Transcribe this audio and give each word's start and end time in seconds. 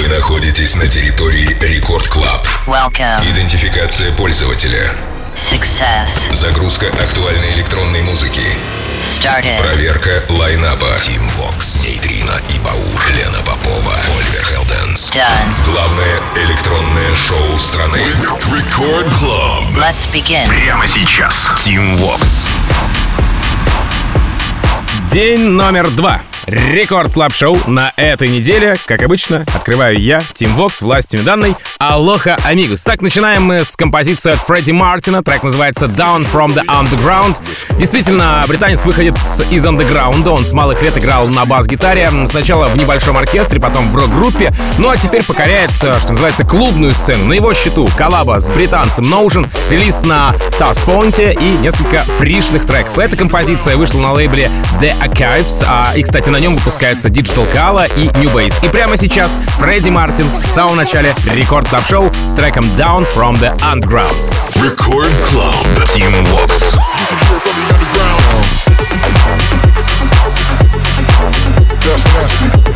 Вы 0.00 0.08
находитесь 0.08 0.76
на 0.76 0.88
территории 0.88 1.54
Record 1.60 2.08
Club. 2.08 2.48
Welcome. 2.66 3.20
Идентификация 3.30 4.10
пользователя. 4.12 4.94
Success. 5.34 6.32
Загрузка 6.32 6.86
актуальной 6.86 7.52
электронной 7.52 8.00
музыки. 8.00 8.40
Started. 9.02 9.58
Проверка 9.58 10.22
лайнапа. 10.30 10.96
Тим 11.02 11.20
Вокс, 11.36 11.84
Нейтрино 11.84 12.40
и 12.48 12.58
Баур, 12.60 13.02
Лена 13.14 13.40
Попова, 13.44 13.94
Оливер 14.16 14.42
Хелденс. 14.42 15.10
Done. 15.10 15.64
Главное 15.66 16.18
электронное 16.46 17.14
шоу 17.14 17.58
страны. 17.58 18.00
Record 18.56 19.12
Club. 19.18 19.64
Let's 19.76 20.10
begin. 20.10 20.48
Прямо 20.48 20.86
сейчас. 20.86 21.50
Тим 21.62 21.98
Вокс. 21.98 22.46
День 25.12 25.50
номер 25.50 25.90
два. 25.90 26.22
Record 26.50 27.14
Club 27.14 27.32
Show 27.32 27.56
на 27.68 27.92
этой 27.94 28.26
неделе. 28.26 28.74
Как 28.84 29.04
обычно, 29.04 29.46
открываю 29.54 30.00
я, 30.00 30.20
Тим 30.34 30.56
Вокс, 30.56 30.80
властью 30.80 31.22
данной. 31.22 31.54
Aloha 31.78 32.36
amigos. 32.42 32.82
Так, 32.82 33.02
начинаем 33.02 33.44
мы 33.44 33.60
с 33.60 33.76
композиции 33.76 34.32
от 34.32 34.40
Фредди 34.40 34.72
Мартина. 34.72 35.22
Трек 35.22 35.44
называется 35.44 35.86
Down 35.86 36.26
from 36.30 36.52
the 36.52 36.64
Underground. 36.66 37.38
Действительно, 37.78 38.44
британец 38.48 38.84
выходит 38.84 39.14
из 39.50 39.64
андеграунда. 39.64 40.32
Он 40.32 40.44
с 40.44 40.52
малых 40.52 40.82
лет 40.82 40.98
играл 40.98 41.28
на 41.28 41.44
бас-гитаре. 41.44 42.10
Сначала 42.26 42.66
в 42.66 42.76
небольшом 42.76 43.16
оркестре, 43.16 43.60
потом 43.60 43.88
в 43.90 43.94
рок-группе. 43.94 44.52
Ну 44.78 44.88
а 44.90 44.96
теперь 44.96 45.24
покоряет, 45.24 45.70
э, 45.82 45.98
что 46.00 46.10
называется, 46.10 46.44
клубную 46.44 46.92
сцену. 46.94 47.26
На 47.26 47.34
его 47.34 47.54
счету 47.54 47.88
коллаба 47.96 48.40
с 48.40 48.50
британцем 48.50 49.04
Notion, 49.04 49.48
релиз 49.70 50.02
на 50.02 50.34
Task 50.58 50.84
Point 50.84 51.32
и 51.40 51.50
несколько 51.58 51.98
фришных 52.18 52.66
треков. 52.66 52.98
Эта 52.98 53.16
композиция 53.16 53.76
вышла 53.76 54.00
на 54.00 54.12
лейбле 54.12 54.50
The 54.80 54.92
Archives, 55.00 55.64
а, 55.64 55.92
и, 55.94 56.02
кстати, 56.02 56.28
на 56.28 56.39
нем 56.40 56.56
выпускаются 56.56 57.08
Digital 57.08 57.52
Kala 57.52 57.86
и 57.96 58.08
New 58.18 58.32
Bass. 58.32 58.54
И 58.64 58.68
прямо 58.68 58.96
сейчас 58.96 59.30
Фредди 59.58 59.90
Мартин 59.90 60.26
в 60.40 60.46
самом 60.46 60.76
начале 60.76 61.14
Record 61.26 61.68
Club 61.68 61.86
Show 61.86 62.10
с 62.28 62.34
треком 62.34 62.64
Down 62.78 63.06
from 63.14 63.38
the 63.38 63.54
Underground. 63.60 64.14
Record 64.62 65.10
Club. 65.30 65.54
Тим 65.92 66.24
Вокс. 66.24 66.74
You 72.40 72.50
can 72.50 72.69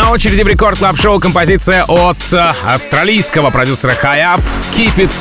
На 0.00 0.12
очереди 0.12 0.40
в 0.40 0.48
рекорд 0.48 0.78
клаб 0.78 0.98
шоу 0.98 1.20
композиция 1.20 1.84
от 1.84 2.16
э, 2.32 2.54
австралийского 2.64 3.50
продюсера 3.50 3.92
Up 3.92 4.40
Keep 4.74 4.94
It. 4.96 5.12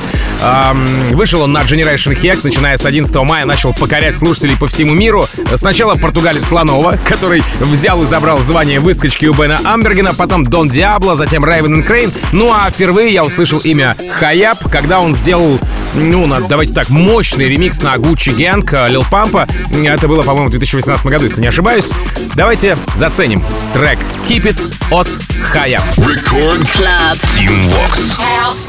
Эм, 0.42 1.18
вышел 1.18 1.42
он 1.42 1.52
на 1.52 1.64
Generation 1.64 2.18
Hex, 2.18 2.40
начиная 2.44 2.78
с 2.78 2.86
11 2.86 3.14
мая, 3.24 3.44
начал 3.44 3.74
покорять 3.74 4.18
слушателей 4.18 4.56
по 4.56 4.70
всему 4.70 4.94
миру. 4.94 5.26
Сначала 5.56 5.96
португалец 5.96 6.46
Слонова, 6.46 6.98
который 7.06 7.44
взял 7.60 8.02
и 8.04 8.06
забрал 8.06 8.40
звание 8.40 8.80
выскочки 8.80 9.26
у 9.26 9.34
Бена 9.34 9.60
Амбергена, 9.66 10.14
потом 10.14 10.46
Дон 10.46 10.70
Диабло, 10.70 11.18
затем 11.18 11.44
Райвен 11.44 11.84
Крейн. 11.84 12.14
Ну 12.32 12.50
а 12.50 12.70
впервые 12.72 13.12
я 13.12 13.26
услышал 13.26 13.60
имя 13.60 13.98
Хаяп, 14.14 14.70
когда 14.72 15.02
он 15.02 15.14
сделал 15.14 15.60
ну, 15.94 16.48
давайте 16.48 16.74
так, 16.74 16.90
мощный 16.90 17.50
ремикс 17.50 17.82
на 17.82 17.96
Gucci 17.96 18.36
Gang 18.36 18.90
Лил 18.90 19.06
Пампа. 19.10 19.48
Это 19.72 20.08
было, 20.08 20.22
по-моему, 20.22 20.48
в 20.48 20.52
2018 20.52 21.06
году, 21.06 21.26
если 21.26 21.42
не 21.42 21.48
ошибаюсь. 21.48 21.90
Давайте 22.36 22.78
заценим 22.96 23.44
трек 23.74 24.00
Keep 24.28 24.44
It 24.44 24.76
от 24.92 25.08
Хая. 25.52 25.82
Record 25.98 26.62
Club 26.76 27.20
Team 27.36 27.70
Vox. 27.70 28.18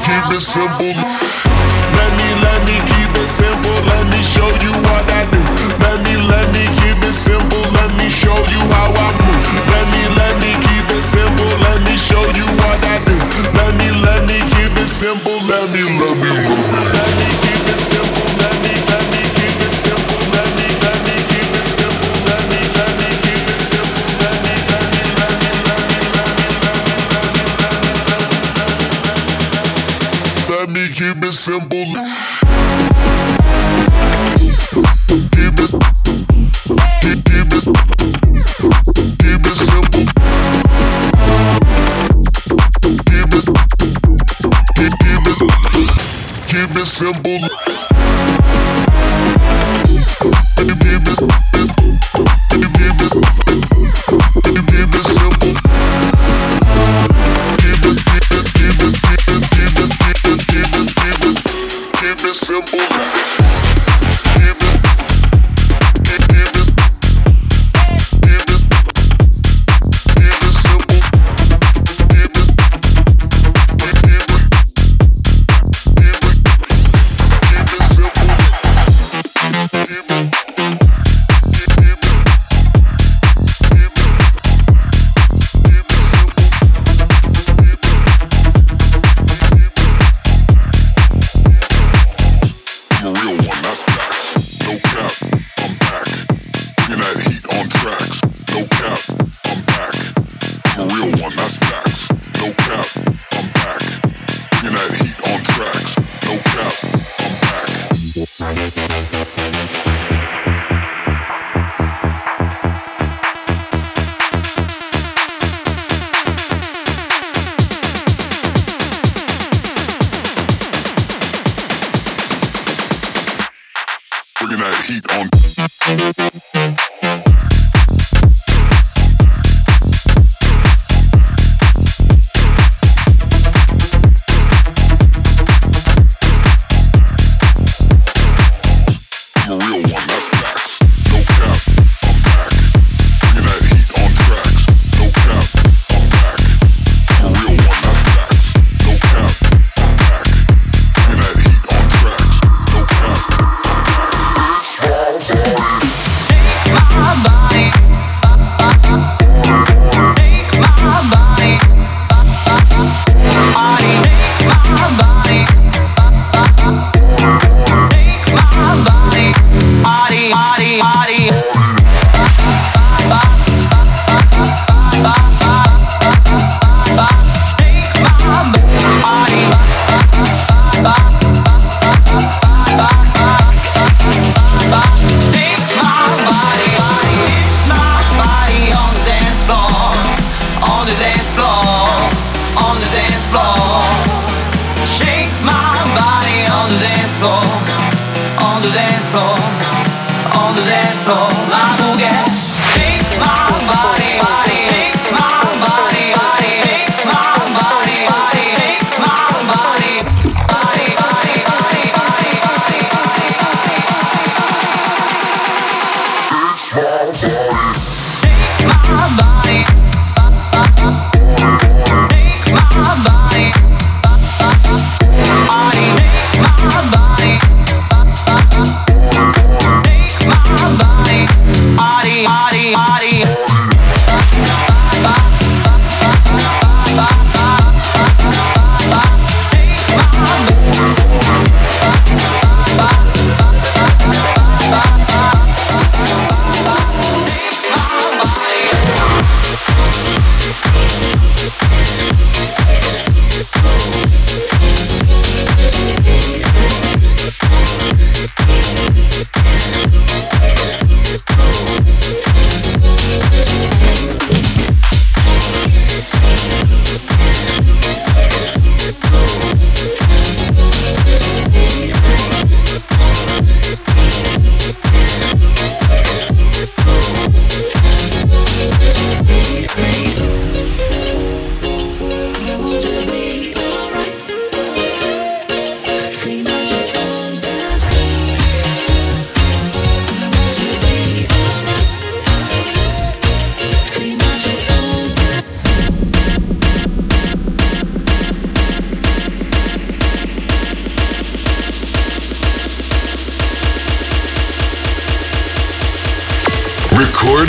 Keep 0.05 0.31
it 0.31 0.41
simple. 0.41 0.95
Let 1.93 2.11
me, 2.17 2.29
let 2.41 2.61
me 2.67 2.79
keep 2.91 3.11
it 3.15 3.29
simple. 3.29 3.77
Let 3.85 4.05
me 4.07 4.23
show 4.23 4.47
you 4.63 4.73
what 4.83 5.03
I 5.11 5.25
do. 5.31 5.39
Let 5.79 5.99
me, 6.05 6.17
let 6.27 6.47
me 6.53 6.65
keep 6.79 6.97
it 7.03 7.13
simple. 7.13 7.63
Let 7.71 7.91
me 7.97 8.09
show 8.09 8.35
you 8.35 8.59
how 8.73 8.93
I 8.93 9.10
Assembly. 47.01 47.70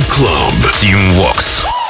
Club 0.00 0.72
Team 0.72 1.18
Works. 1.20 1.81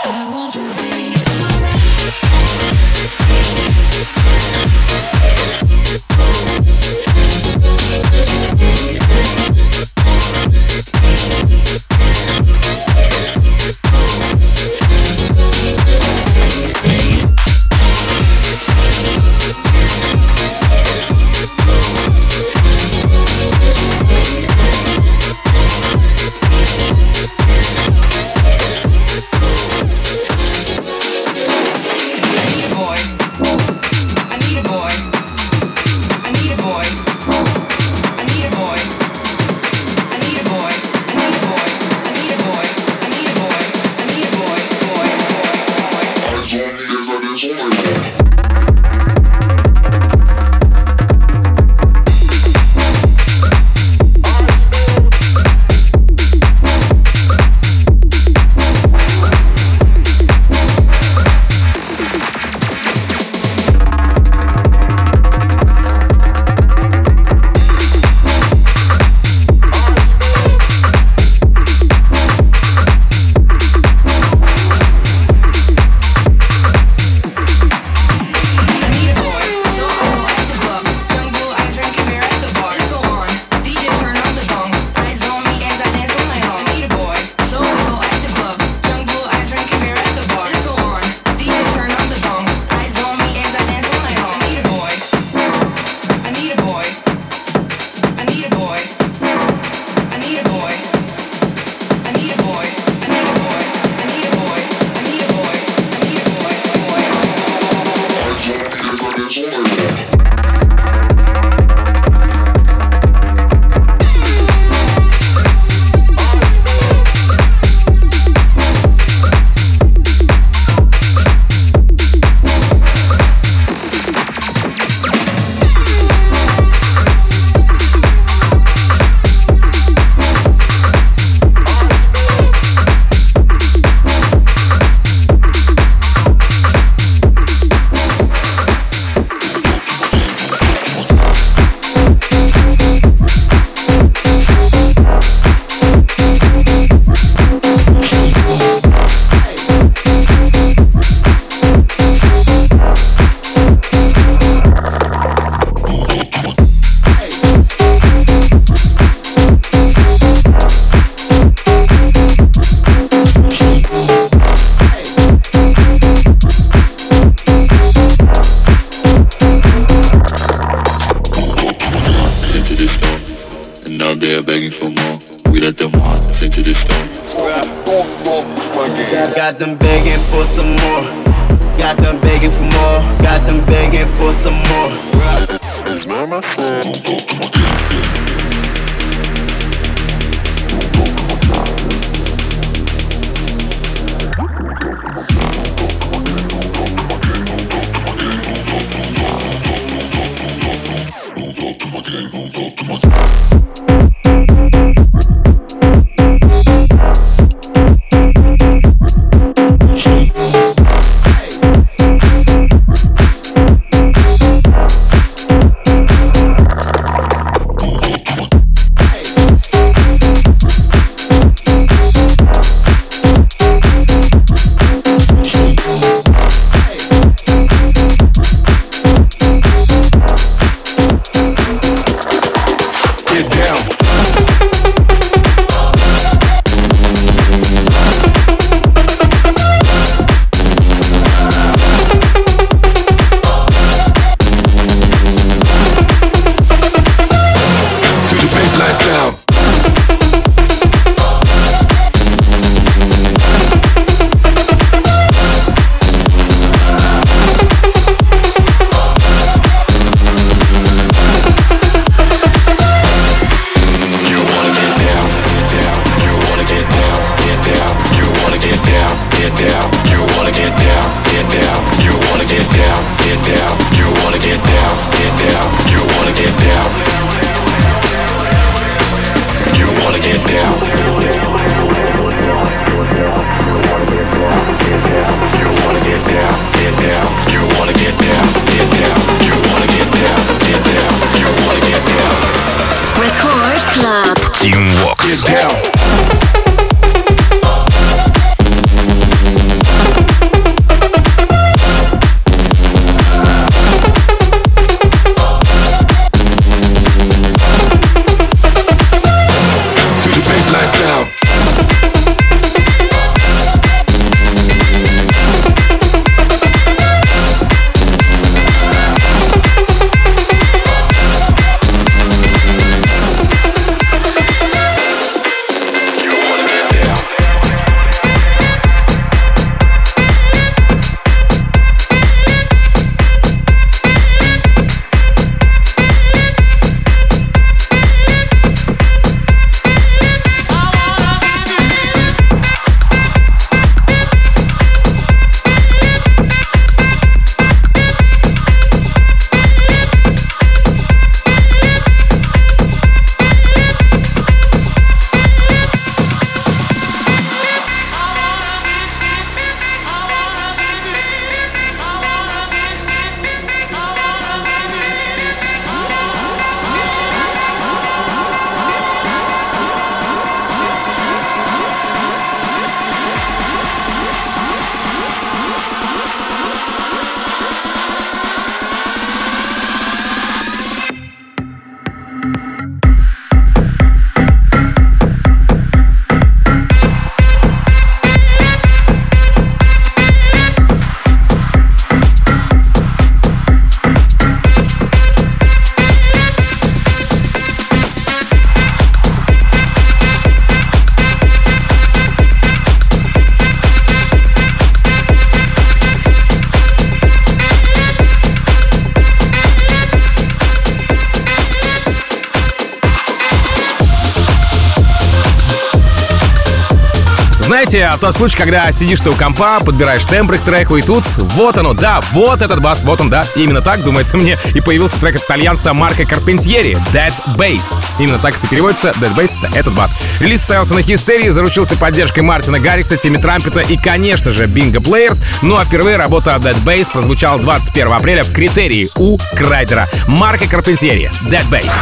Знаете, 417.92 418.18
тот 418.20 418.35
случай, 418.35 418.57
когда 418.57 418.90
сидишь 418.90 419.20
ты 419.20 419.28
у 419.28 419.35
компа, 419.35 419.78
подбираешь 419.81 420.24
тембры 420.24 420.57
к 420.57 420.62
треку, 420.62 420.96
и 420.96 421.02
тут 421.02 421.24
вот 421.37 421.76
оно, 421.76 421.92
да, 421.92 422.22
вот 422.33 422.62
этот 422.62 422.81
бас, 422.81 423.02
вот 423.02 423.20
он, 423.20 423.28
да. 423.28 423.44
И 423.55 423.64
именно 423.64 423.83
так, 423.83 424.02
думается 424.02 424.38
мне, 424.38 424.57
и 424.74 424.81
появился 424.81 425.20
трек 425.20 425.37
от 425.37 425.42
итальянца 425.42 425.92
Марко 425.92 426.24
Карпентьери, 426.24 426.96
Dead 427.12 427.35
Bass. 427.55 427.83
Именно 428.18 428.38
так 428.38 428.55
это 428.57 428.66
переводится, 428.66 429.11
Dead 429.20 429.35
Bass— 429.35 429.59
это 429.62 429.78
этот 429.78 429.92
бас. 429.92 430.16
Релиз 430.40 430.62
стоялся 430.62 430.94
на 430.94 431.02
хистерии, 431.02 431.50
заручился 431.50 431.96
поддержкой 431.96 432.40
Мартина 432.40 432.81
Гаррикса, 432.81 433.18
Тимми 433.18 433.37
Трампета 433.37 433.81
и, 433.81 433.98
конечно 433.98 434.52
же, 434.52 434.64
Bingo 434.64 435.00
Players. 435.00 435.42
Ну 435.61 435.76
а 435.76 435.85
впервые 435.85 436.16
работа 436.16 436.52
Dead 436.52 436.83
Bass 436.85 437.11
прозвучала 437.12 437.61
21 437.61 438.12
апреля 438.12 438.42
в 438.42 438.52
критерии 438.52 439.11
у 439.16 439.37
Крайдера. 439.55 440.09
Марко 440.26 440.66
Карпентьери, 440.66 441.31
Dead 441.42 441.68
Bass. 441.68 441.92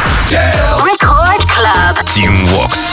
Record 0.85 1.43
Club. 1.47 1.97
Team 2.15 2.33
Vox. 2.47 2.90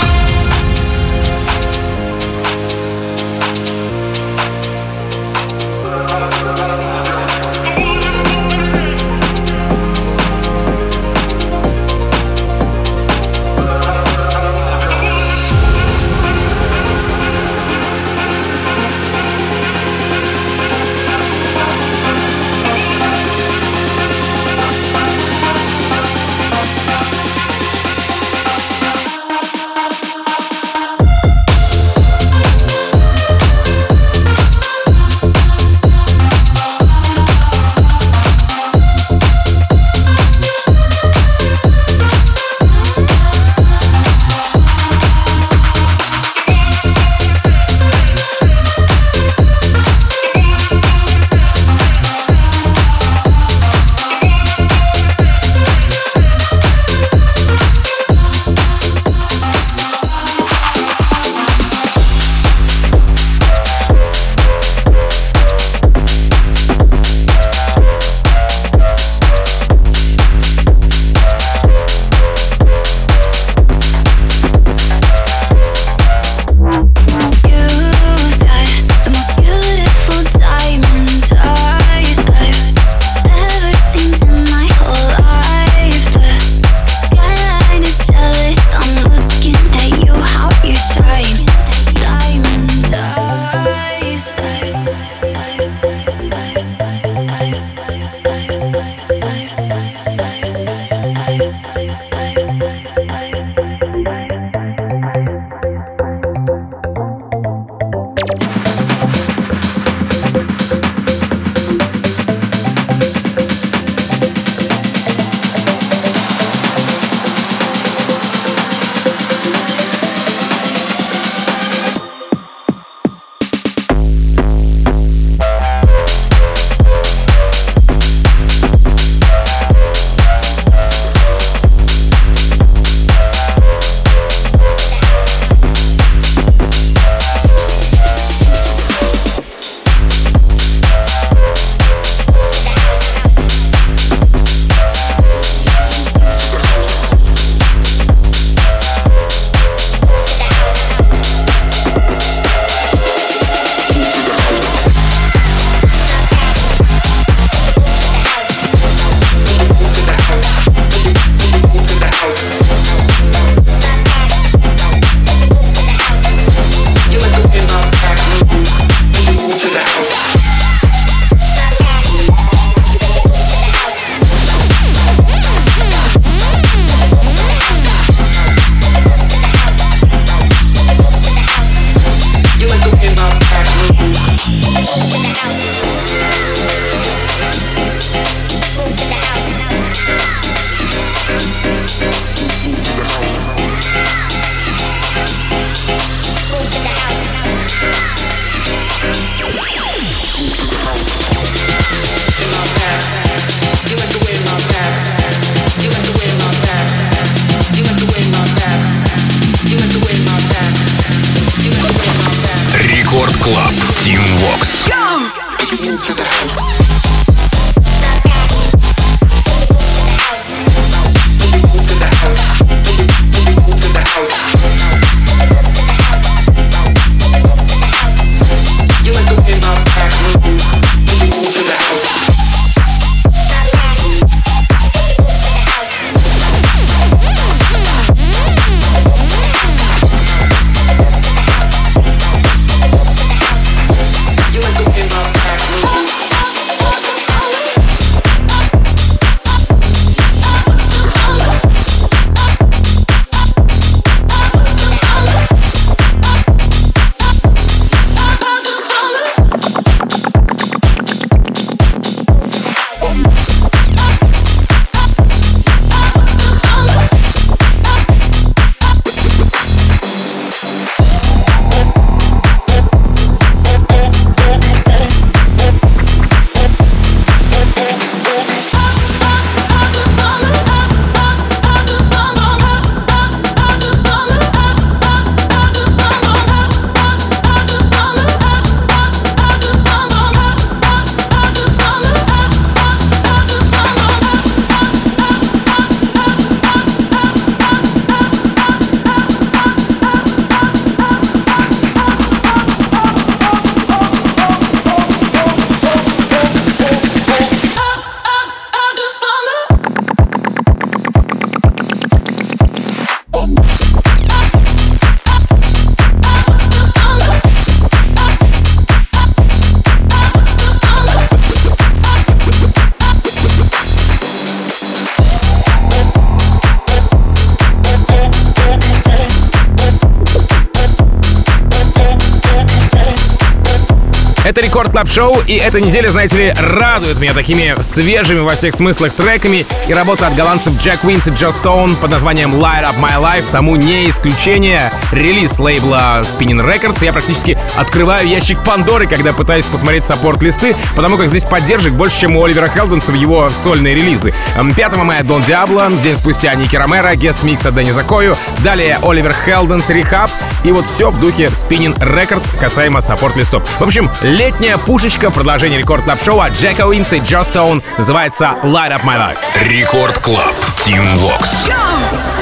Это 334.79 334.87
Record 334.87 334.88
Club 334.99 335.11
Show, 335.11 335.41
и 335.47 335.55
эта 335.55 335.81
неделя, 335.81 336.09
знаете 336.09 336.37
ли, 336.37 336.55
радует 336.59 337.21
меня 337.21 337.33
такими 337.33 337.81
свежими 337.83 338.41
во 338.41 338.57
всех 338.57 338.75
смыслах 338.75 339.13
треками, 339.13 339.65
и 339.87 339.95
работа 339.95 340.27
от 340.27 340.35
голландцев 340.35 340.77
Джек 340.83 341.05
Уинс 341.05 341.29
и 341.29 341.31
Джо 341.31 341.53
Стоун 341.53 341.95
под 341.95 342.11
названием 342.11 342.53
Light 342.57 342.83
Up 342.83 342.99
My 342.99 343.17
Life 343.23 343.45
тому 343.53 343.77
не 343.77 344.11
исключение. 344.11 344.91
Релиз 345.13 345.61
лейбла 345.61 346.23
Spinnin' 346.23 346.67
Records. 346.67 347.05
Я 347.05 347.13
практически 347.13 347.57
открываю 347.77 348.27
ящик 348.27 348.65
Пандоры, 348.65 349.07
когда 349.07 349.33
пытаюсь 349.33 349.67
посмотреть 349.67 350.03
саппорт-листы, 350.03 350.75
потому 350.97 351.17
как 351.17 351.29
здесь 351.29 351.45
поддержек 351.45 351.93
больше, 351.93 352.23
чем 352.23 352.37
у 352.37 352.45
Оливера 352.45 352.67
Хелденса 352.67 353.13
в 353.13 353.15
его 353.15 353.49
сольные 353.51 353.95
релизы. 353.95 354.35
5 354.75 354.97
мая 354.97 355.23
Дон 355.23 355.43
Диабло, 355.43 355.93
день 356.03 356.17
спустя 356.17 356.53
Ники 356.57 356.75
Ромеро, 356.75 357.15
guest 357.15 357.45
mix 357.45 357.65
от 357.65 357.75
Дэнни 357.75 357.93
Закою, 357.93 358.35
далее 358.65 358.99
Оливер 359.03 359.33
Хелденс 359.47 359.89
Рехаб, 359.91 360.29
и 360.65 360.73
вот 360.73 360.87
все 360.91 361.11
в 361.11 361.21
духе 361.21 361.45
Spinnin' 361.45 361.97
Records 362.01 362.59
касаемо 362.59 363.01
саппорт-листов. 363.01 363.63
В 363.79 363.85
общем, 363.85 364.11
летняя 364.23 364.77
пушечка, 364.89 365.31
продолжение 365.31 365.79
Record 365.79 366.07
Club 366.07 366.25
Show 366.25 366.41
Джека 366.49 366.87
Уинса 366.87 367.17
и 367.17 367.21
Джо 367.21 367.45
Стоун 367.45 367.83
называется 367.99 368.57
Light 368.63 368.91
Up 368.91 369.05
My 369.05 369.19
Life. 369.19 369.37
Record 369.69 370.19
Club. 370.21 370.55
Тим 370.83 371.05
Вокс. 371.19 371.67
Go! 371.67 372.38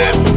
Yeah. 0.00 0.29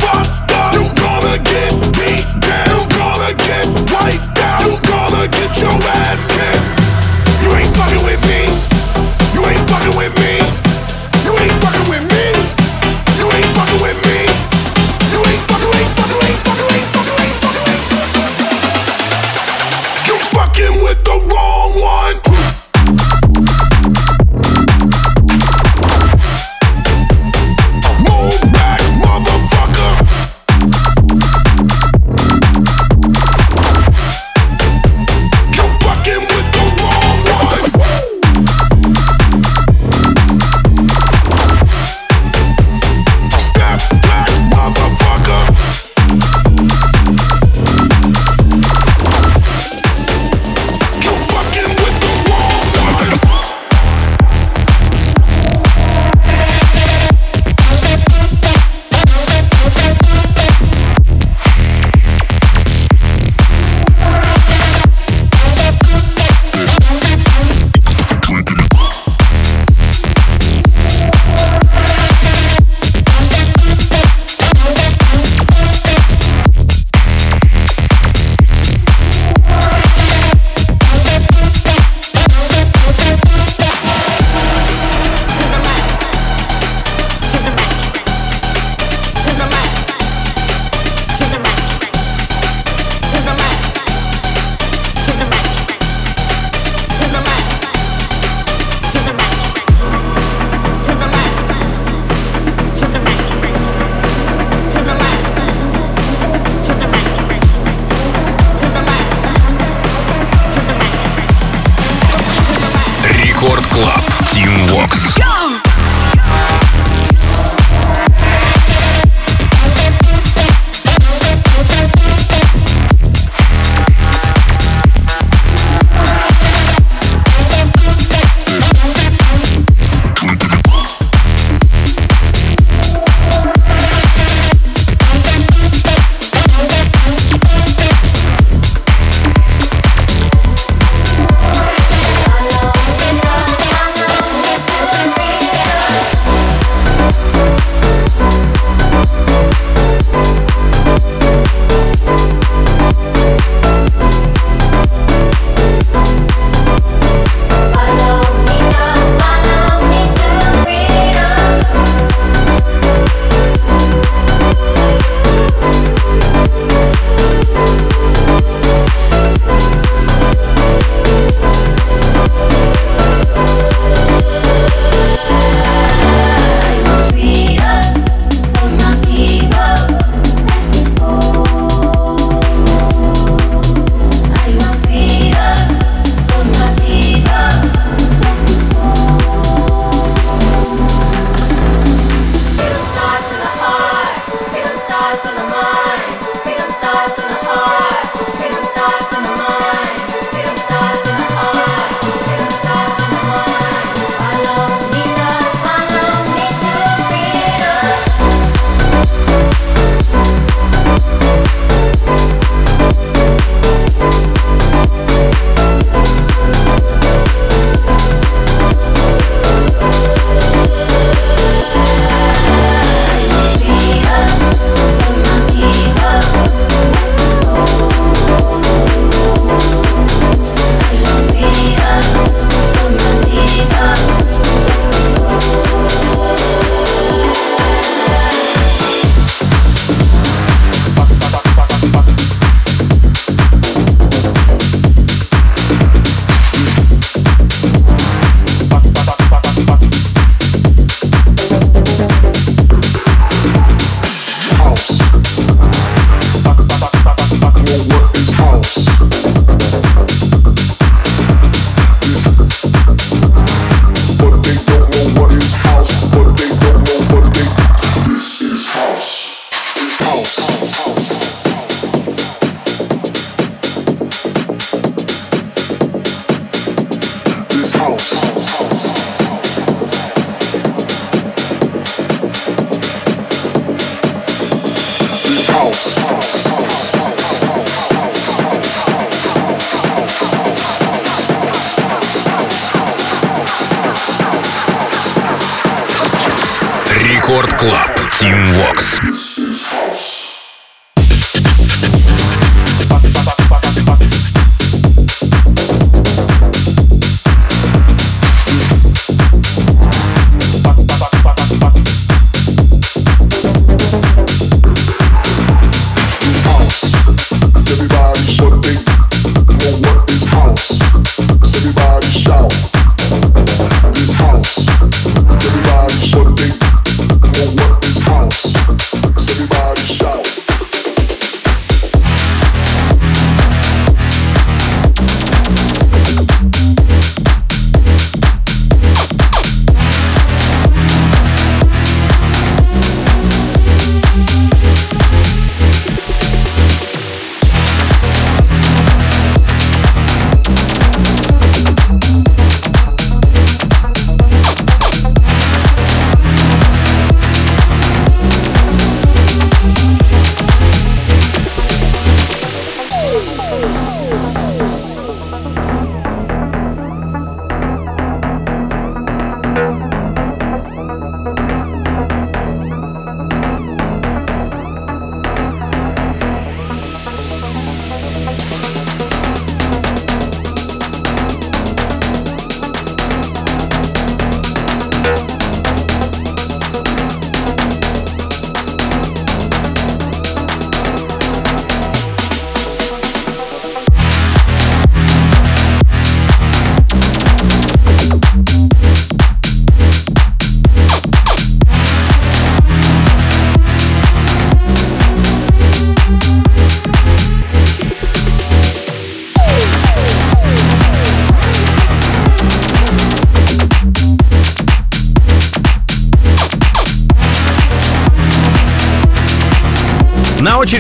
Рекорд 113.44 113.68
Клаб. 113.68 114.02
Team 114.32 114.54
Vox. 114.70 115.16
Go! 115.18 115.53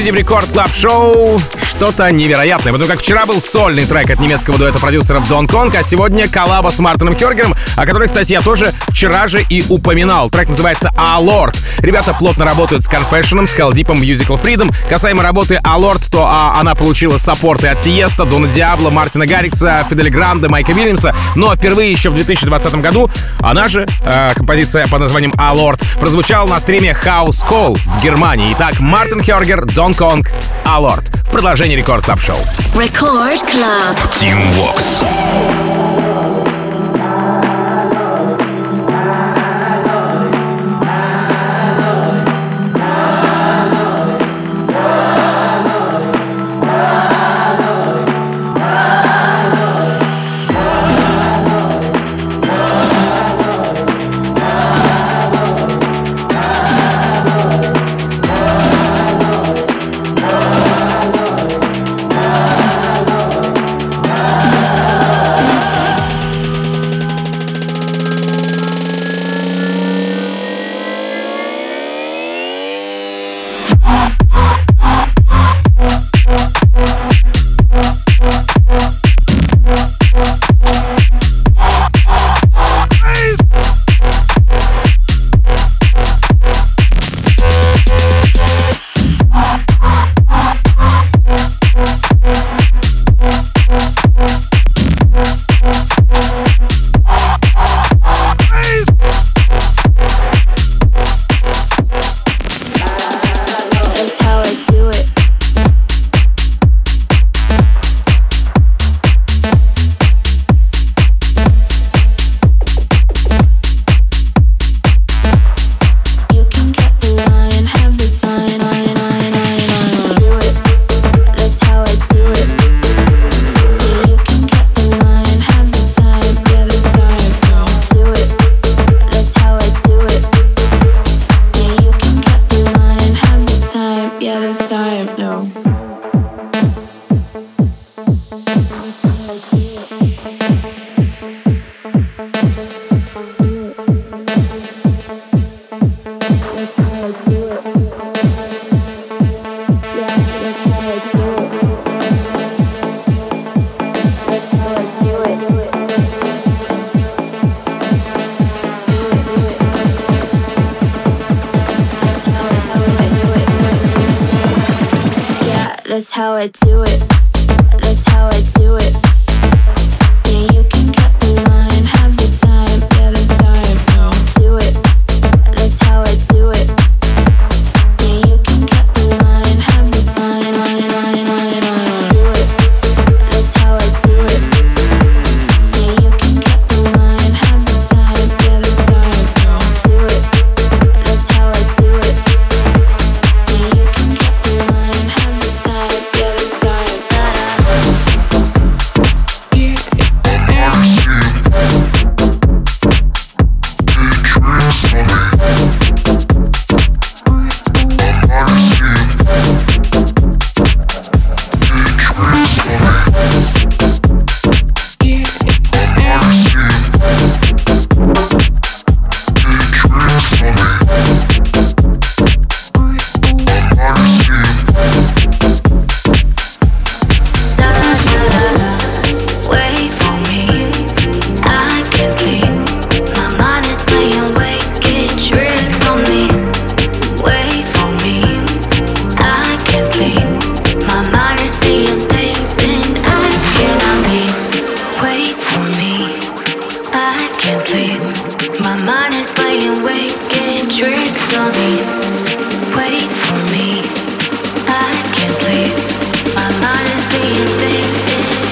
слушаете 0.03 0.11
в 0.11 0.15
Record 0.15 0.47
Club 0.51 0.73
Show 0.73 1.62
что-то 1.75 2.11
невероятное. 2.11 2.71
Потому 2.71 2.89
как 2.89 2.99
вчера 2.99 3.25
был 3.25 3.41
сольный 3.41 3.85
трек 3.85 4.09
от 4.09 4.19
немецкого 4.19 4.57
дуэта 4.57 4.79
продюсеров 4.79 5.27
Дон 5.27 5.47
Конг, 5.47 5.75
а 5.75 5.83
сегодня 5.83 6.27
коллаба 6.27 6.69
с 6.69 6.79
Мартином 6.79 7.15
Хергером, 7.15 7.55
о 7.75 7.85
которой, 7.85 8.07
кстати, 8.07 8.33
я 8.33 8.41
тоже 8.41 8.73
вчера 8.89 9.27
же 9.27 9.43
и 9.49 9.63
упоминал. 9.69 10.29
Трек 10.29 10.49
называется 10.49 10.91
«Алорд». 10.95 11.57
Ребята 11.79 12.13
плотно 12.13 12.45
работают 12.45 12.83
с 12.83 12.89
Confession, 12.89 13.47
с 13.47 13.53
Heldeep 13.53 13.87
ом, 13.87 14.01
Musical 14.01 14.41
Freedom. 14.41 14.73
Касаемо 14.87 15.23
работы 15.23 15.59
«Алорд», 15.63 16.09
то 16.11 16.25
а, 16.25 16.59
она 16.59 16.75
получила 16.75 17.17
саппорты 17.17 17.67
от 17.67 17.81
Тиеста, 17.81 18.25
Дона 18.25 18.47
Диабло, 18.47 18.89
Мартина 18.89 19.25
Гаррикса, 19.25 19.85
Федде 19.89 20.04
Ле 20.04 20.09
Гранда, 20.09 20.49
Майка 20.49 20.73
Вильямса. 20.73 21.15
Но 21.35 21.55
впервые 21.55 21.91
еще 21.91 22.09
в 22.09 22.15
2020 22.15 22.75
году 22.75 23.09
она 23.39 23.67
же, 23.67 23.87
э, 24.05 24.33
композиция 24.35 24.87
под 24.87 25.01
названием 25.01 25.33
«Алорд», 25.37 25.81
прозвучала 25.99 26.47
на 26.47 26.59
стриме 26.59 26.91
«House 27.03 27.43
Call» 27.49 27.77
в 27.83 28.03
Германии. 28.03 28.49
Итак, 28.53 28.79
Мартин 28.79 29.21
Хергер, 29.23 29.65
Дон 29.65 29.93
Конг, 29.93 30.31
«Алорд». 30.65 31.12
Продолжение 31.33 31.75
Record 31.75 32.05
Club 32.05 32.21
Show. 32.21 32.37
Record 32.75 33.41
Club. 33.41 34.13
Тим 34.19 34.51
Вокс. 34.51 35.01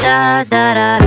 da 0.01 0.43
da 0.49 0.73
da 0.73 1.00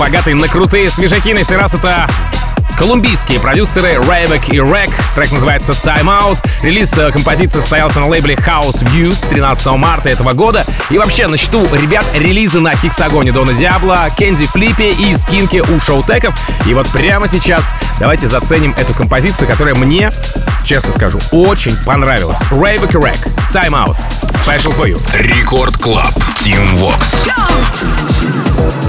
богатой 0.00 0.32
на 0.32 0.48
крутые 0.48 0.88
свежаки. 0.88 1.34
На 1.34 1.44
сей 1.44 1.58
раз 1.58 1.74
это 1.74 2.08
колумбийские 2.78 3.38
продюсеры 3.38 3.90
Рейвек 3.90 4.48
и 4.48 4.56
Рек. 4.56 4.90
Трек 5.14 5.30
называется 5.30 5.72
Time 5.72 6.06
Out. 6.06 6.38
Релиз 6.62 6.96
э, 6.96 7.12
композиции 7.12 7.60
состоялся 7.60 8.00
на 8.00 8.08
лейбле 8.08 8.34
House 8.34 8.82
Views 8.82 9.28
13 9.28 9.66
марта 9.76 10.08
этого 10.08 10.32
года. 10.32 10.64
И 10.88 10.96
вообще, 10.96 11.26
на 11.26 11.36
счету 11.36 11.68
ребят 11.74 12.06
релизы 12.14 12.60
на 12.60 12.74
Hexagon 12.74 13.23
е 13.23 13.30
Дона 13.30 13.52
Диабло, 13.52 14.08
Кензи 14.16 14.46
Флиппи 14.46 14.94
и 14.98 15.14
Skink 15.18 15.51
и 15.51 15.58
у 15.58 15.78
Шоутеков. 15.78 16.34
И 16.64 16.72
вот 16.72 16.88
прямо 16.88 17.28
сейчас 17.28 17.66
давайте 17.98 18.26
заценим 18.26 18.74
эту 18.78 18.94
композицию, 18.94 19.48
которая 19.48 19.74
мне, 19.74 20.10
честно 20.64 20.94
скажу, 20.94 21.18
очень 21.30 21.76
понравилась. 21.84 22.38
Рейвек 22.50 22.94
и 22.94 22.98
Рек. 22.98 23.18
Time 23.52 23.72
Out. 23.72 23.98
Special 24.30 24.74
for 24.74 24.88
you. 24.88 24.98
Record 25.18 25.76
Club. 25.76 26.16
Team 26.42 26.78
Vox. 26.78 27.28
В 28.56 28.79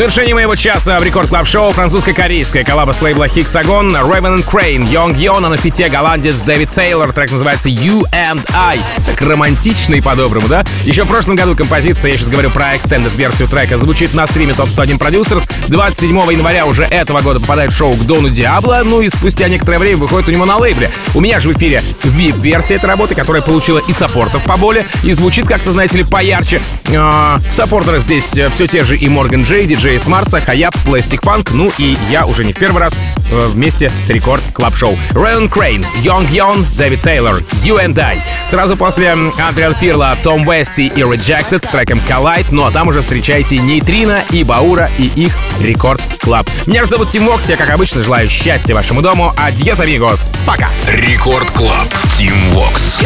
завершении 0.00 0.32
моего 0.32 0.56
часа 0.56 0.98
в 0.98 1.02
рекорд 1.02 1.28
клаб 1.28 1.46
шоу 1.46 1.72
французско-корейская 1.72 2.64
коллаба 2.64 2.92
с 2.92 3.02
лейбла 3.02 3.26
Hexagon, 3.26 3.90
Raven 3.90 4.38
and 4.38 4.46
Crane, 4.46 4.86
Young 4.86 5.14
Yon, 5.14 5.44
а 5.44 5.50
на 5.50 5.58
фите 5.58 5.90
голландец 5.90 6.38
Дэвид 6.38 6.70
Тейлор. 6.70 7.12
Трек 7.12 7.30
называется 7.30 7.68
You 7.68 8.00
and 8.10 8.40
I. 8.54 8.78
Так 9.04 9.20
романтично 9.20 9.96
и 9.96 10.00
по-доброму, 10.00 10.48
да? 10.48 10.64
Еще 10.84 11.04
в 11.04 11.06
прошлом 11.06 11.36
году 11.36 11.54
композиция, 11.54 12.12
я 12.12 12.16
сейчас 12.16 12.30
говорю 12.30 12.48
про 12.48 12.76
extended 12.76 13.14
версию 13.14 13.48
трека, 13.48 13.76
звучит 13.76 14.14
на 14.14 14.26
стриме 14.26 14.54
Top 14.54 14.70
101 14.70 14.96
Producers. 14.96 15.46
27 15.68 16.32
января 16.32 16.64
уже 16.64 16.84
этого 16.84 17.20
года 17.20 17.38
попадает 17.38 17.70
в 17.70 17.76
шоу 17.76 17.92
к 17.92 18.06
Дону 18.06 18.30
Диабло, 18.30 18.80
ну 18.82 19.02
и 19.02 19.08
спустя 19.10 19.48
некоторое 19.48 19.78
время 19.78 19.98
выходит 19.98 20.30
у 20.30 20.32
него 20.32 20.46
на 20.46 20.56
лейбле. 20.56 20.90
У 21.14 21.20
меня 21.20 21.40
же 21.40 21.50
в 21.50 21.58
эфире 21.58 21.82
VIP-версия 22.04 22.76
этой 22.76 22.86
работы, 22.86 23.14
которая 23.14 23.42
получила 23.42 23.82
и 23.86 23.92
саппортов 23.92 24.44
поболее, 24.44 24.86
и 25.04 25.12
звучит 25.12 25.46
как-то, 25.46 25.72
знаете 25.72 25.98
ли, 25.98 26.04
поярче. 26.04 26.62
А, 26.88 27.38
в 27.38 27.54
саппортерах 27.54 28.00
здесь 28.00 28.36
э, 28.38 28.48
все 28.48 28.66
те 28.66 28.86
же 28.86 28.96
и 28.96 29.08
Морган 29.10 29.44
Джей, 29.44 29.66
диджей 29.66 29.89
с 29.98 30.06
Марса, 30.06 30.40
Хаяп, 30.40 30.74
Пластик 30.84 31.22
Фанк, 31.22 31.50
ну 31.52 31.72
и 31.78 31.96
я 32.10 32.26
уже 32.26 32.44
не 32.44 32.52
в 32.52 32.56
первый 32.58 32.80
раз 32.80 32.92
э, 33.30 33.48
вместе 33.48 33.88
с 33.88 34.08
Record 34.10 34.42
Club 34.52 34.76
Show. 34.76 34.96
Райан 35.10 35.48
Крейн, 35.48 35.84
Young 36.02 36.28
Young, 36.30 36.64
Дэвид 36.76 37.00
Тейлор, 37.00 37.42
You 37.64 37.84
and 37.84 37.98
I. 37.98 38.20
Сразу 38.50 38.76
после 38.76 39.10
Андреа 39.10 39.72
Фирла, 39.74 40.16
Том 40.22 40.42
Вести 40.42 40.86
и 40.86 41.00
Rejected 41.00 41.66
с 41.66 41.70
треком 41.70 42.00
Collide, 42.08 42.46
ну 42.50 42.64
а 42.64 42.70
там 42.70 42.88
уже 42.88 43.02
встречайте 43.02 43.58
Нейтрино 43.58 44.22
и 44.30 44.44
Баура 44.44 44.90
и 44.98 45.06
их 45.06 45.32
Record 45.60 46.00
Club. 46.20 46.48
Меня 46.66 46.84
же 46.84 46.90
зовут 46.90 47.10
Тим 47.10 47.26
Вокс, 47.26 47.48
я 47.48 47.56
как 47.56 47.70
обычно 47.70 48.02
желаю 48.02 48.28
счастья 48.28 48.74
вашему 48.74 49.02
дому. 49.02 49.34
Adiós, 49.36 49.80
amigos. 49.80 50.30
Пока. 50.46 50.68
Record 50.92 51.50
Club. 51.50 51.88
Тим 52.16 52.34
Вокс. 52.50 52.98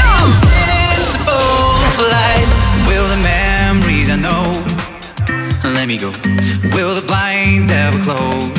Will 1.97 2.49
the 2.49 2.64
let 5.99 6.01
go? 6.01 6.11
Will 6.77 6.95
the 6.95 7.07
blinds 7.07 7.71
ever 7.71 7.99
close? 8.03 8.51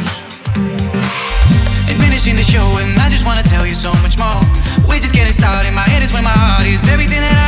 And 1.88 2.38
the 2.38 2.43
show, 2.43 2.65
and 2.79 2.97
I 2.99 3.09
just 3.09 3.25
wanna 3.25 3.43
tell 3.43 3.65
you 3.65 3.75
so 3.75 3.93
much 4.01 4.17
more. 4.17 4.41
We're 4.88 4.99
just 4.99 5.13
getting 5.13 5.33
started. 5.33 5.71
My 5.73 5.81
head 5.81 6.03
is 6.03 6.11
where 6.11 6.23
my 6.23 6.29
heart 6.29 6.65
is. 6.65 6.88
Everything 6.88 7.21
that 7.21 7.38
I 7.38 7.45